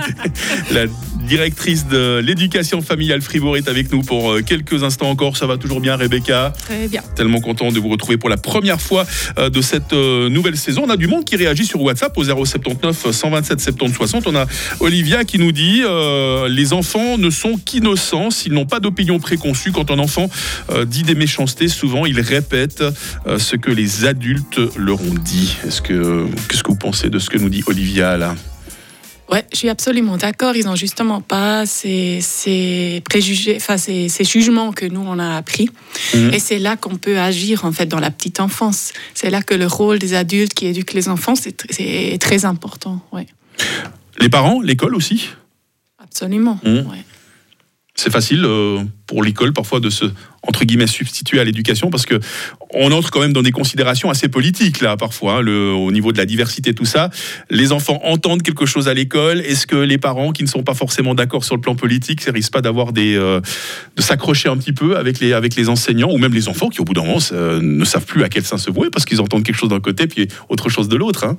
La 0.71 0.87
directrice 1.27 1.87
de 1.87 2.21
l'éducation 2.25 2.81
familiale 2.81 3.21
Fribourg 3.21 3.57
est 3.57 3.69
avec 3.69 3.93
nous 3.93 4.03
pour 4.03 4.33
euh, 4.33 4.43
quelques 4.43 4.83
instants 4.83 5.11
encore. 5.11 5.37
Ça 5.37 5.47
va 5.47 5.59
toujours 5.59 5.81
bien, 5.81 5.97
Rebecca? 5.97 6.53
Très 6.59 6.89
bien. 6.89 7.03
Tellement 7.15 7.41
content 7.41 7.71
de 7.71 7.79
vous 7.79 7.89
retrouver 7.89 8.17
pour 8.17 8.31
la 8.31 8.39
première 8.39 8.81
fois 8.81 9.07
euh, 9.39 9.51
de 9.51 9.61
cette 9.61 9.93
euh, 9.93 10.29
nouvelle 10.31 10.57
saison. 10.57 10.85
On 10.87 10.91
a 10.91 10.97
du 10.97 11.07
monde 11.07 11.25
qui 11.25 11.37
réagit 11.37 11.67
sur 11.67 11.83
WhatsApp 11.83 12.17
au 12.17 12.25
079 12.25 13.11
127 13.11 13.61
70 13.61 13.95
60. 13.95 14.27
On 14.27 14.37
a 14.37 14.47
Olivia 14.81 15.25
qui 15.25 15.39
nous 15.39 15.53
dit 15.53 15.83
euh, 15.85 16.49
les 16.49 16.73
enfants 16.73 17.19
ne 17.19 17.31
sont 17.31 17.59
qu'innocents 17.59 18.31
s'ils 18.31 18.53
n'ont 18.53 18.67
pas 18.67 18.81
d'opinion 18.81 19.19
préconçue. 19.19 19.73
Quand 19.73 19.91
un 19.91 19.99
enfant 19.99 20.31
euh, 20.71 20.85
dit 20.85 21.03
des 21.03 21.15
méchancetés, 21.15 21.58
souvent 21.67 22.07
il 22.07 22.21
répète 22.21 22.85
euh, 23.27 23.39
ce 23.41 23.57
que 23.57 23.73
les 23.73 24.05
adultes 24.05 24.61
leur 24.77 25.01
ont 25.01 25.15
dit. 25.15 25.57
Est-ce 25.67 25.83
que 25.83 26.29
qu'est-ce 26.49 26.63
que 26.63 26.69
vous 26.69 26.77
pensez 26.79 27.11
de 27.11 27.19
ce 27.19 27.29
que 27.29 27.39
nous 27.39 27.49
dit 27.49 27.65
Olivia 27.67 28.17
là? 28.17 28.37
Ouais, 29.31 29.45
je 29.53 29.59
suis 29.59 29.69
absolument 29.69 30.17
d'accord. 30.17 30.57
Ils 30.57 30.69
ont 30.69 30.75
justement 30.77 31.21
pas 31.21 31.67
ces, 31.67 32.21
ces 32.23 33.03
préjugés, 33.11 33.57
enfin 33.57 33.77
ces, 33.77 34.09
ces 34.09 34.25
jugements 34.25 34.73
que 34.73 34.87
nous 34.87 35.03
on 35.05 35.19
a 35.19 35.37
appris. 35.37 35.69
Mhm. 36.15 36.33
Et 36.33 36.39
c'est 36.39 36.59
là 36.59 36.77
qu'on 36.77 36.97
peut 36.97 37.19
agir 37.19 37.65
en 37.67 37.73
fait 37.73 37.85
dans 37.87 38.01
la 38.01 38.11
petite 38.11 38.41
enfance. 38.41 38.93
C'est 39.15 39.29
là 39.31 39.43
que 39.43 39.53
le 39.55 39.67
rôle 39.67 39.99
des 39.99 40.15
adultes 40.15 40.55
qui 40.55 40.67
éduquent 40.67 40.95
les 40.95 41.09
enfants 41.11 41.35
c'est 41.35 41.61
tr- 41.63 41.67
c'est 41.71 42.17
très 42.21 42.45
important. 42.47 43.05
Ouais, 43.13 43.27
Les 44.21 44.29
parents, 44.31 44.61
l'école 44.63 44.95
aussi? 44.95 45.29
Absolument. 45.99 46.59
Mhm. 46.65 46.87
ouais. 46.91 47.05
c'est 47.95 48.11
facile 48.11 48.45
euh, 48.47 48.83
pour 49.07 49.23
l'école 49.23 49.53
parfois 49.53 49.81
de 49.81 49.91
se 49.91 50.07
entre 50.43 50.65
guillemets 50.65 50.87
substituer 50.87 51.41
à 51.41 51.45
l'éducation 51.45 51.91
parce 51.91 52.07
que 52.07 52.21
on 52.73 52.93
entre 52.93 53.11
quand 53.11 53.21
même 53.21 53.33
dans 53.33 53.43
des 53.43 53.51
considérations 53.51 54.11
assez 54.11 54.29
politiques 54.29 54.81
là 54.81 54.97
parfois 54.97 55.39
hein, 55.39 55.47
au 55.47 55.91
niveau 55.91 56.13
de 56.13 56.19
la 56.19 56.27
diversité 56.27 56.75
tout 56.75 56.85
ça 56.85 57.11
les 57.51 57.73
enfants 57.73 58.01
entendent 58.05 58.43
quelque 58.43 58.67
chose 58.67 58.89
à 58.89 58.95
l'école 58.95 59.41
est-ce 59.41 59.67
que 59.67 59.77
les 59.77 59.99
parents 59.99 60.33
qui 60.33 60.43
ne 60.43 60.49
sont 60.49 60.63
pas 60.63 60.75
forcément 60.75 61.15
d'accord 61.15 61.45
sur 61.45 61.55
le 61.55 61.61
plan 61.61 61.75
politique 61.75 62.21
ça 62.21 62.33
risque 62.33 62.53
pas 62.53 62.61
d'avoir 62.61 62.93
des 62.93 63.17
euh, 63.17 63.41
de 63.97 64.03
s'accrocher 64.03 64.49
un 64.49 64.57
petit 64.57 64.73
peu 64.73 64.97
avec 64.97 65.21
les 65.21 65.33
avec 65.33 65.57
les 65.57 65.69
enseignants 65.69 66.11
ou 66.11 66.19
même 66.19 66.35
les 66.35 66.49
enfants 66.49 66.69
qui 66.69 66.81
au 66.81 66.85
bout 66.85 66.95
d'un 66.95 67.05
moment 67.05 67.19
euh, 67.33 67.61
ne 67.61 67.85
savent 67.85 68.07
plus 68.07 68.23
à 68.23 68.29
quel 68.29 68.45
sein 68.45 68.59
se 68.59 68.71
vouer 68.71 68.91
parce 68.91 69.05
qu'ils 69.05 69.21
entendent 69.21 69.45
quelque 69.45 69.59
chose 69.59 69.71
d'un 69.71 69.81
côté 69.81 70.07
puis 70.07 70.29
autre 70.49 70.69
chose 70.69 70.89
de 70.89 70.97
l'autre 70.97 71.25
hein. 71.25 71.37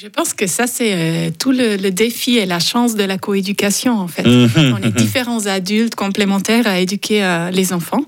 Je 0.00 0.06
pense 0.06 0.32
que 0.32 0.46
ça 0.46 0.66
c'est 0.68 0.92
euh, 0.94 1.30
tout 1.36 1.50
le, 1.50 1.76
le 1.76 1.90
défi 1.90 2.36
et 2.36 2.46
la 2.46 2.60
chance 2.60 2.94
de 2.94 3.02
la 3.02 3.18
coéducation 3.18 3.98
en 3.98 4.06
fait. 4.06 4.22
Mhm, 4.24 4.76
On 4.78 4.82
est 4.86 4.94
différents 4.94 5.46
adultes 5.46 5.94
complémentaires 5.96 6.66
à 6.68 6.78
éduquer 6.78 7.24
euh, 7.24 7.50
les 7.50 7.72
enfants. 7.72 8.04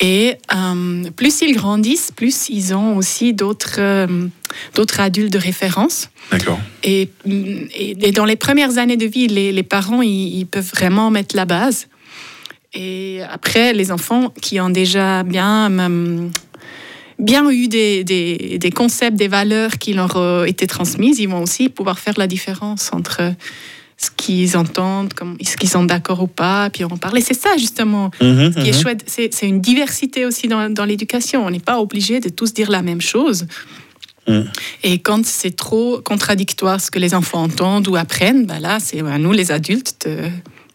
Et 0.00 0.34
euh, 0.54 1.10
plus 1.16 1.40
ils 1.40 1.54
grandissent, 1.56 2.10
plus 2.14 2.50
ils 2.50 2.74
ont 2.74 2.96
aussi 2.98 3.32
d'autres 3.32 4.06
d'autres 4.74 5.00
adultes 5.00 5.32
de 5.32 5.38
référence. 5.38 6.10
d'accord 6.30 6.60
Et, 6.84 7.08
et- 7.24 7.96
et 8.08 8.12
dans 8.12 8.26
les 8.26 8.36
premières 8.36 8.76
années 8.76 8.98
de 8.98 9.06
vie, 9.06 9.26
les, 9.28 9.52
les 9.52 9.62
parents, 9.62 10.02
ils, 10.02 10.38
ils 10.40 10.46
peuvent 10.46 10.70
vraiment 10.74 11.10
mettre 11.10 11.34
la 11.34 11.46
base. 11.46 11.86
Et 12.74 13.20
après, 13.30 13.72
les 13.72 13.90
enfants 13.90 14.34
qui 14.42 14.60
ont 14.60 14.68
déjà 14.68 15.22
bien, 15.22 15.70
bien 17.18 17.48
eu 17.50 17.68
des, 17.68 18.04
des- 18.04 18.58
des 18.58 18.70
concepts, 18.70 19.16
des 19.16 19.28
valeurs 19.28 19.78
qui 19.78 19.92
leur 19.94 20.16
ont 20.16 20.44
été 20.44 20.66
transmises, 20.66 21.18
ils 21.18 21.28
vont 21.28 21.42
aussi 21.42 21.68
pouvoir 21.68 21.98
faire 21.98 22.14
la 22.18 22.26
différence 22.26 22.90
entre 22.92 23.32
ce 23.98 24.10
qu'ils 24.14 24.56
entendent, 24.58 25.14
comme, 25.14 25.38
ce 25.42 25.56
qu'ils 25.56 25.70
sont 25.70 25.84
d'accord 25.84 26.22
ou 26.22 26.26
pas, 26.26 26.68
puis 26.68 26.84
en 26.84 26.88
parler. 26.98 27.22
C'est 27.22 27.32
ça, 27.40 27.56
justement, 27.56 28.10
Mhm, 28.20 28.52
ce 28.52 28.60
qui 28.60 28.68
est 28.68 28.72
mhm. 28.76 28.80
chouette. 28.82 29.04
C'est 29.06 29.48
une 29.48 29.60
diversité 29.62 30.26
aussi 30.26 30.48
dans, 30.48 30.68
dans 30.72 30.84
l'éducation. 30.84 31.46
On 31.46 31.50
n'est 31.50 31.60
pas 31.60 31.80
obligé 31.80 32.20
de 32.20 32.28
tous 32.28 32.52
dire 32.52 32.70
la 32.70 32.82
même 32.82 33.00
chose. 33.00 33.46
Mm. 34.28 34.40
Et 34.82 34.98
quand 34.98 35.24
c'est 35.24 35.56
trop 35.56 36.00
contradictoire 36.02 36.80
ce 36.80 36.90
que 36.90 36.98
les 36.98 37.14
enfants 37.14 37.42
entendent 37.44 37.88
ou 37.88 37.96
apprennent, 37.96 38.44
bah 38.44 38.58
là, 38.60 38.80
c'est 38.80 39.00
à 39.00 39.18
nous, 39.18 39.32
les 39.32 39.50
adultes, 39.52 40.06
de, 40.06 40.18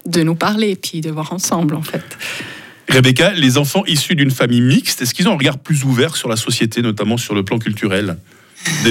de 0.10 0.24
nous 0.24 0.36
parler 0.36 0.76
puis 0.76 1.02
de 1.02 1.12
voir 1.12 1.32
ensemble, 1.32 1.76
en 1.76 1.84
fait. 1.84 2.02
Rebecca, 2.92 3.32
les 3.32 3.58
enfants 3.58 3.86
issus 3.86 4.16
d'une 4.16 4.32
famille 4.32 4.60
mixte, 4.60 5.02
est-ce 5.02 5.14
qu'ils 5.14 5.30
ont 5.30 5.32
un 5.32 5.38
regard 5.38 5.58
plus 5.58 5.86
ouvert 5.86 6.18
sur 6.18 6.28
la 6.28 6.36
société, 6.36 6.82
notamment 6.82 7.16
sur 7.16 7.34
le 7.34 7.44
plan 7.44 7.58
culturel? 7.58 8.18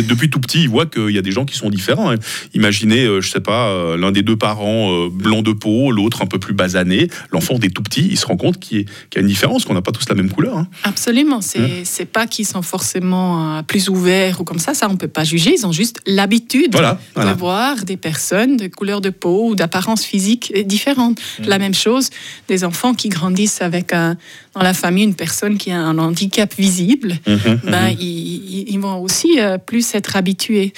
Depuis 0.08 0.30
tout 0.30 0.40
petit, 0.40 0.62
il 0.62 0.68
voit 0.68 0.86
qu'il 0.86 1.10
y 1.10 1.18
a 1.18 1.22
des 1.22 1.32
gens 1.32 1.44
qui 1.44 1.56
sont 1.56 1.70
différents. 1.70 2.10
hein. 2.12 2.16
Imaginez, 2.54 3.04
euh, 3.04 3.20
je 3.20 3.30
sais 3.30 3.40
pas, 3.40 3.68
euh, 3.68 3.96
l'un 3.96 4.12
des 4.12 4.22
deux 4.22 4.36
parents 4.36 4.90
euh, 4.92 5.08
blanc 5.10 5.42
de 5.42 5.52
peau, 5.52 5.90
l'autre 5.92 6.22
un 6.22 6.26
peu 6.26 6.38
plus 6.38 6.54
basané. 6.54 7.08
L'enfant 7.32 7.58
des 7.58 7.70
tout 7.70 7.82
petits, 7.82 8.06
il 8.10 8.16
se 8.18 8.26
rend 8.26 8.36
compte 8.36 8.58
qu'il 8.58 8.78
y, 8.78 8.80
a- 8.82 8.84
qu'il 8.84 9.16
y 9.16 9.18
a 9.18 9.20
une 9.20 9.26
différence, 9.28 9.64
qu'on 9.64 9.74
n'a 9.74 9.82
pas 9.82 9.92
tous 9.92 10.08
la 10.08 10.14
même 10.14 10.30
couleur. 10.30 10.56
hein. 10.58 10.68
Absolument, 10.84 11.40
c'est 11.40 11.84
c'est 11.84 12.04
pas 12.06 12.26
qu'ils 12.26 12.46
sont 12.46 12.62
forcément 12.62 13.58
euh, 13.58 13.62
plus 13.62 13.88
ouverts 13.88 14.40
ou 14.40 14.44
comme 14.44 14.58
ça, 14.58 14.74
ça 14.74 14.88
on 14.90 14.96
peut 14.96 15.08
pas 15.08 15.24
juger, 15.24 15.54
ils 15.56 15.66
ont 15.66 15.72
juste 15.72 16.00
l'habitude 16.06 16.70
Voilà, 16.72 16.98
voilà. 17.14 17.32
de 17.34 17.38
voir 17.38 17.76
des 17.84 17.96
personnes 17.96 18.56
de 18.56 18.66
couleur 18.68 19.00
de 19.00 19.10
peau 19.10 19.50
ou 19.50 19.54
d'apparence 19.54 20.04
physique 20.04 20.52
différentes. 20.66 21.18
Mm. 21.40 21.44
La 21.46 21.58
même 21.58 21.74
chose, 21.74 22.10
des 22.48 22.64
enfants 22.64 22.94
qui 22.94 23.08
grandissent 23.08 23.62
avec 23.62 23.92
un, 23.92 24.16
dans 24.54 24.62
la 24.62 24.74
famille 24.74 25.04
une 25.04 25.14
personne 25.14 25.58
qui 25.58 25.70
a 25.70 25.78
un 25.80 25.98
handicap 25.98 26.52
visible, 26.56 27.18
Mhm, 27.26 27.60
ben, 27.64 27.88
ils, 27.98 28.06
ils- 28.06 28.64
ils 28.70 28.78
vont 28.80 29.00
aussi 29.00 29.38
euh, 29.38 29.58
plus 29.60 29.94
être 29.94 30.16
habitués. 30.16 30.72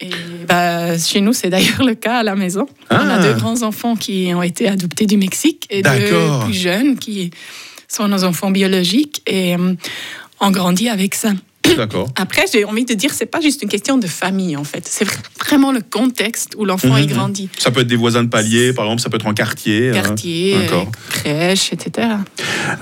Et 0.00 0.10
bah, 0.48 0.96
chez 0.98 1.20
nous, 1.20 1.32
c'est 1.34 1.50
d'ailleurs 1.50 1.84
le 1.84 1.94
cas 1.94 2.18
à 2.18 2.22
la 2.22 2.34
maison. 2.34 2.66
On 2.90 2.94
a 2.94 3.16
Ah. 3.16 3.22
deux 3.22 3.34
grands-enfants 3.34 3.96
qui 3.96 4.32
ont 4.34 4.42
été 4.42 4.68
adoptés 4.68 5.06
du 5.06 5.16
Mexique 5.18 5.66
et 5.70 5.82
deux 5.82 6.44
plus 6.44 6.54
jeunes 6.54 6.98
qui 6.98 7.30
sont 7.88 8.08
nos 8.08 8.24
enfants 8.24 8.50
biologiques 8.50 9.20
et 9.26 9.56
euh, 9.56 9.74
on 10.40 10.50
grandit 10.50 10.88
avec 10.88 11.14
ça. 11.14 11.32
D'accord. 11.76 12.08
Après, 12.16 12.44
j'ai 12.52 12.64
envie 12.64 12.84
de 12.84 12.94
dire, 12.94 13.12
c'est 13.12 13.26
pas 13.26 13.40
juste 13.40 13.62
une 13.62 13.68
question 13.68 13.96
de 13.98 14.06
famille 14.06 14.56
en 14.56 14.64
fait. 14.64 14.86
C'est 14.88 15.04
vr- 15.06 15.14
vraiment 15.38 15.72
le 15.72 15.80
contexte 15.80 16.54
où 16.56 16.64
l'enfant 16.64 16.96
Mhm. 16.96 17.02
y 17.02 17.06
grandit. 17.06 17.48
Ça 17.58 17.70
peut 17.70 17.80
être 17.80 17.86
des 17.86 17.96
voisins 17.96 18.22
de 18.24 18.28
palier, 18.28 18.72
par 18.72 18.86
exemple, 18.86 19.02
ça 19.02 19.10
peut 19.10 19.16
être 19.16 19.26
en 19.26 19.34
quartier. 19.34 19.90
hein. 19.90 19.92
Quartier, 20.02 20.56
euh, 20.56 20.84
crèche, 21.10 21.72
etc. 21.72 22.08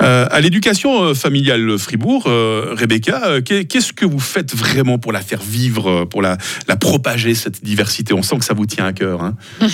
Euh, 0.00 0.26
à 0.30 0.40
l'éducation 0.40 1.02
euh, 1.02 1.14
familiale 1.14 1.78
Fribourg, 1.78 2.24
euh, 2.26 2.74
Rebecca, 2.76 3.22
euh, 3.26 3.40
qu'est- 3.42 3.64
qu'est-ce 3.66 3.92
que 3.92 4.06
vous 4.06 4.20
faites 4.20 4.54
vraiment 4.54 4.98
pour 4.98 5.12
la 5.12 5.20
faire 5.20 5.42
vivre, 5.42 6.04
pour 6.04 6.22
la, 6.22 6.38
la 6.68 6.76
propager, 6.76 7.34
cette 7.34 7.62
diversité? 7.64 8.14
On 8.14 8.22
sent 8.22 8.38
que 8.38 8.44
ça 8.44 8.54
vous 8.54 8.66
tient 8.66 8.86
à 8.86 8.92
cœur. 8.92 9.22
hein. 9.22 9.36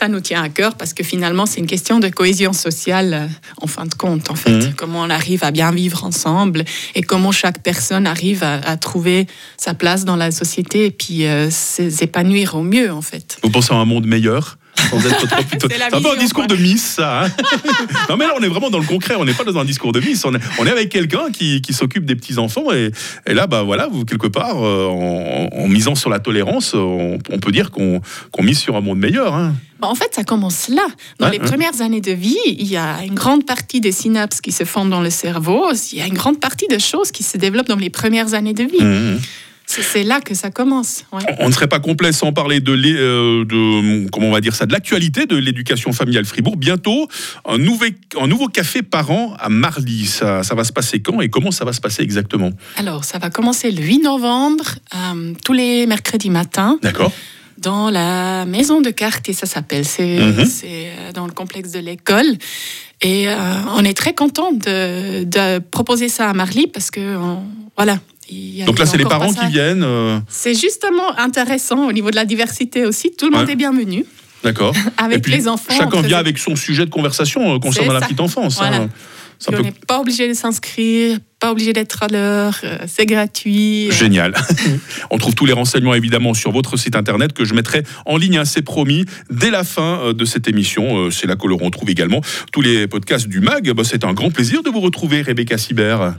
Ça 0.00 0.08
nous 0.08 0.20
tient 0.20 0.42
à 0.42 0.48
cœur 0.48 0.76
parce 0.76 0.94
que 0.94 1.04
finalement, 1.04 1.44
c'est 1.44 1.60
une 1.60 1.66
question 1.66 2.00
de 2.00 2.08
cohésion 2.08 2.54
sociale 2.54 3.12
euh, 3.12 3.26
en 3.60 3.66
fin 3.66 3.84
de 3.84 3.92
compte. 3.92 4.30
En 4.30 4.34
fait, 4.34 4.50
Mhm. 4.50 4.72
comment 4.74 5.02
on 5.02 5.10
arrive 5.10 5.44
à 5.44 5.50
bien 5.50 5.70
vivre 5.72 6.04
ensemble 6.04 6.64
et 6.94 7.02
comment 7.02 7.32
chaque 7.32 7.62
personne 7.62 8.06
arrive 8.06 8.42
à, 8.42 8.54
à 8.66 8.78
trouver 8.78 9.26
sa 9.58 9.74
place 9.74 10.06
dans 10.06 10.16
la 10.16 10.30
société 10.30 10.86
et 10.86 10.90
puis 10.90 11.26
euh, 11.26 11.50
s'épanouir 11.50 12.54
au 12.54 12.62
mieux 12.62 12.90
en 12.90 13.02
fait. 13.02 13.38
Vous 13.42 13.50
pensez 13.50 13.74
à 13.74 13.76
un 13.76 13.84
monde 13.84 14.06
meilleur? 14.06 14.56
Sans 14.90 15.04
être 15.06 15.26
trop 15.28 15.42
plutôt- 15.48 15.68
C'est 15.70 15.82
un 15.82 16.00
peu 16.00 16.10
un 16.10 16.16
discours 16.16 16.46
quoi. 16.46 16.56
de 16.56 16.62
Miss, 16.62 16.82
ça. 16.84 17.24
hein. 17.24 17.28
non, 18.08 18.16
mais 18.16 18.26
là, 18.26 18.32
on 18.38 18.42
est 18.42 18.48
vraiment 18.48 18.70
dans 18.70 18.78
le 18.78 18.86
concret. 18.86 19.14
On 19.18 19.24
n'est 19.24 19.34
pas 19.34 19.44
dans 19.44 19.58
un 19.58 19.64
discours 19.64 19.92
de 19.92 20.00
Miss. 20.00 20.24
On 20.24 20.34
est, 20.34 20.40
on 20.58 20.66
est 20.66 20.70
avec 20.70 20.88
quelqu'un 20.88 21.30
qui, 21.32 21.60
qui 21.60 21.72
s'occupe 21.72 22.04
des 22.04 22.16
petits 22.16 22.38
enfants. 22.38 22.72
Et, 22.72 22.90
et 23.26 23.34
là, 23.34 23.46
bah 23.46 23.62
voilà, 23.62 23.88
vous 23.88 24.04
quelque 24.04 24.26
part, 24.28 24.62
euh, 24.64 24.86
en, 24.86 25.48
en 25.52 25.68
misant 25.68 25.94
sur 25.94 26.10
la 26.10 26.18
tolérance, 26.20 26.74
on, 26.74 27.18
on 27.30 27.38
peut 27.38 27.52
dire 27.52 27.70
qu'on 27.70 28.00
mise 28.40 28.58
sur 28.58 28.76
un 28.76 28.80
monde 28.80 28.98
meilleur. 28.98 29.34
hein. 29.34 29.54
Bah, 29.80 29.88
En 29.88 29.94
fait, 29.94 30.14
ça 30.14 30.24
commence 30.24 30.68
là. 30.68 30.86
Dans 31.18 31.26
Ouais, 31.26 31.32
les 31.32 31.38
ouais. 31.38 31.44
premières 31.46 31.80
années 31.80 32.00
de 32.00 32.12
vie, 32.12 32.36
il 32.46 32.66
y 32.66 32.76
a 32.76 33.02
une 33.04 33.14
grande 33.14 33.46
partie 33.46 33.80
des 33.80 33.92
synapses 33.92 34.40
qui 34.40 34.52
se 34.52 34.64
font 34.64 34.84
dans 34.84 35.00
le 35.00 35.10
cerveau. 35.10 35.68
Il 35.92 35.98
y 35.98 36.02
a 36.02 36.06
une 36.06 36.14
grande 36.14 36.38
partie 36.40 36.66
de 36.68 36.78
choses 36.78 37.10
qui 37.10 37.22
se 37.22 37.36
développent 37.38 37.68
dans 37.68 37.76
les 37.76 37.90
premières 37.90 38.34
années 38.34 38.54
de 38.54 38.64
vie. 38.64 38.82
Mhm. 38.82 39.20
C'est 39.82 40.02
là 40.04 40.20
que 40.20 40.34
ça 40.34 40.50
commence. 40.50 41.04
ouais. 41.12 41.22
On 41.38 41.46
ne 41.48 41.52
serait 41.52 41.68
pas 41.68 41.78
complet 41.80 42.12
sans 42.12 42.32
parler 42.32 42.60
de, 42.60 42.72
euh, 42.72 43.44
de 43.44 44.08
comment 44.10 44.26
on 44.28 44.32
va 44.32 44.40
dire 44.40 44.54
ça, 44.54 44.66
de 44.66 44.72
l'actualité 44.72 45.26
de 45.26 45.36
l'éducation 45.36 45.92
familiale 45.92 46.24
Fribourg. 46.24 46.56
Bientôt, 46.56 47.06
un, 47.46 47.58
nouvel- 47.58 47.94
un 48.20 48.26
nouveau 48.26 48.48
café 48.48 48.82
par 48.82 49.10
an 49.10 49.36
à 49.38 49.48
Marly. 49.48 50.06
Ça, 50.06 50.42
ça 50.42 50.54
va 50.54 50.64
se 50.64 50.72
passer 50.72 51.00
quand 51.00 51.20
et 51.20 51.28
comment 51.28 51.50
ça 51.52 51.64
va 51.64 51.72
se 51.72 51.80
passer 51.80 52.02
exactement? 52.02 52.50
Alors, 52.76 53.04
ça 53.04 53.18
va 53.18 53.30
commencer 53.30 53.70
le 53.70 53.82
8 53.82 53.98
novembre, 54.02 54.64
euh, 54.94 55.34
tous 55.44 55.52
les 55.52 55.86
mercredis 55.86 56.30
matins, 56.30 56.78
D'accord 56.82 57.12
dans 57.58 57.90
la 57.90 58.46
maison 58.46 58.80
de 58.80 58.88
quartier, 58.88 59.34
ça 59.34 59.44
s'appelle. 59.44 59.84
C'est 59.84 60.16
Mhm. 60.18 60.46
euh, 60.64 61.12
dans 61.12 61.26
le 61.26 61.32
complexe 61.32 61.72
de 61.72 61.78
l'école. 61.78 62.24
Et 63.02 63.28
euh, 63.28 63.34
on 63.76 63.84
est 63.84 63.92
très 63.92 64.14
content 64.14 64.50
de, 64.52 65.24
de 65.24 65.58
proposer 65.58 66.08
ça 66.08 66.30
à 66.30 66.32
Marly 66.32 66.68
parce 66.68 66.90
que, 66.90 67.16
on- 67.18 67.44
voilà. 67.76 67.98
Y 68.30 68.64
Donc 68.64 68.78
là, 68.78 68.86
c'est 68.86 68.96
les 68.98 69.04
parents 69.04 69.32
qui 69.32 69.46
viennent. 69.46 69.82
euh, 69.84 70.18
C'est 70.28 70.54
justement 70.54 71.18
intéressant 71.18 71.86
au 71.88 71.92
niveau 71.92 72.10
de 72.10 72.16
la 72.16 72.24
diversité 72.24 72.84
aussi. 72.86 73.10
Tout 73.16 73.30
le 73.30 73.36
monde 73.36 73.48
est 73.50 73.56
bienvenu. 73.56 74.04
D'accord. 74.42 74.74
Avec 74.96 75.18
Et 75.18 75.20
puis, 75.20 75.32
les 75.32 75.48
enfants. 75.48 75.74
Chacun 75.76 76.00
vient 76.00 76.16
avec 76.18 76.38
son 76.38 76.56
sujet 76.56 76.86
de 76.86 76.90
conversation 76.90 77.54
euh, 77.54 77.58
concernant 77.58 77.92
la 77.92 78.00
petite 78.00 78.20
enfance. 78.20 78.58
hein. 78.62 78.68
Voilà. 78.70 78.88
On 79.58 79.62
n'est 79.62 79.72
pas 79.72 80.00
obligé 80.00 80.28
de 80.28 80.34
s'inscrire, 80.34 81.18
pas 81.40 81.50
obligé 81.52 81.72
d'être 81.72 82.02
à 82.02 82.08
l'heure, 82.08 82.58
euh, 82.62 82.76
c'est 82.86 83.06
gratuit. 83.06 83.88
euh, 83.88 83.92
Génial. 83.92 84.34
On 85.10 85.16
trouve 85.16 85.34
tous 85.34 85.46
les 85.46 85.54
renseignements 85.54 85.94
évidemment 85.94 86.34
sur 86.34 86.52
votre 86.52 86.76
site 86.76 86.94
internet 86.94 87.32
que 87.32 87.46
je 87.46 87.54
mettrai 87.54 87.82
en 88.04 88.18
ligne, 88.18 88.36
hein, 88.36 88.44
c'est 88.44 88.60
promis, 88.60 89.06
dès 89.30 89.50
la 89.50 89.64
fin 89.64 89.98
euh, 90.00 90.12
de 90.12 90.24
cette 90.26 90.46
émission. 90.46 91.10
C'est 91.10 91.26
là 91.26 91.36
que 91.36 91.46
l'on 91.46 91.56
retrouve 91.56 91.88
également 91.88 92.20
tous 92.52 92.60
les 92.60 92.86
podcasts 92.86 93.28
du 93.28 93.40
MAG. 93.40 93.72
Bah, 93.72 93.82
C'est 93.84 94.04
un 94.04 94.12
grand 94.12 94.30
plaisir 94.30 94.62
de 94.62 94.68
vous 94.68 94.80
retrouver, 94.80 95.22
Rebecca 95.22 95.56
Sibert, 95.56 96.14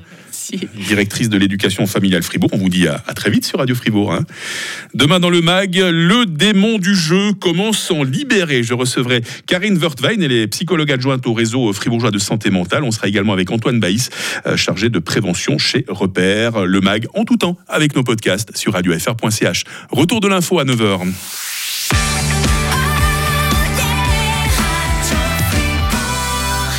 directrice 0.88 1.30
de 1.30 1.38
l'éducation 1.38 1.86
familiale 1.88 2.24
Fribourg. 2.24 2.50
On 2.54 2.58
vous 2.58 2.70
dit 2.70 2.88
à, 2.88 3.00
très 3.16 3.30
vite 3.30 3.46
sur 3.46 3.60
Radio 3.60 3.76
Fribourg. 3.76 4.14
hein. 4.14 4.26
Demain 4.94 5.20
dans 5.20 5.30
le 5.30 5.42
MAG, 5.42 5.76
le 5.76 6.26
démon 6.26 6.78
du 6.78 6.96
jeu, 6.96 7.34
comment 7.40 7.74
s'en 7.74 8.04
libérer 8.04 8.64
Je 8.64 8.74
recevrai 8.74 9.22
Karine 9.48 9.78
Wertwein, 9.78 10.22
elle 10.22 10.32
est 10.32 10.48
psychologue 10.48 10.92
adjointe 10.92 11.26
au 11.28 11.34
réseau 11.34 11.72
fribourgeois 11.74 12.12
de 12.12 12.20
santé 12.20 12.50
mentale. 12.50 12.84
On 12.84 12.92
sera 12.92 13.08
également 13.08 13.34
avec 13.34 13.52
Antoine 13.52 13.80
Baïs, 13.80 14.10
euh, 14.46 14.58
chargé 14.58 14.90
de 14.90 15.00
prévention 15.00 15.58
chez 15.58 15.86
Repère, 15.88 16.66
le 16.66 16.82
MAG 16.82 17.08
en 17.14 17.24
tout 17.26 17.38
temps 17.38 17.58
avec 17.68 17.96
nos 17.96 18.04
podcasts 18.04 18.56
sur 18.56 18.74
radiofr.ch. 18.74 19.64
Retour 19.90 20.20
de 20.22 20.28
l'info 20.28 20.60
à 20.60 20.66
9h. 20.66 21.12